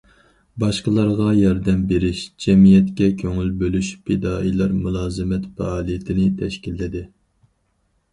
باشقىلارغا 0.61 1.33
ياردەم 1.39 1.81
بېرىش، 1.91 2.21
جەمئىيەتكە 2.45 3.09
كۆڭۈل 3.19 3.51
بۆلۈش 3.59 3.91
پىدائىيلار 4.07 4.73
مۇلازىمەت 4.79 5.45
پائالىيىتىنى 5.61 6.27
تەشكىللىدى. 6.41 7.05